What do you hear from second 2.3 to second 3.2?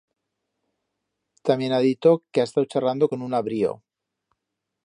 que ha estau charrando